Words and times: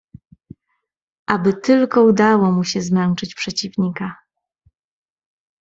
"Aby 1.27 1.53
tylko 1.53 2.03
udało 2.03 2.51
mu 2.51 2.63
się 2.63 2.81
zmęczyć 2.81 3.35
przeciwnika." 3.35 4.15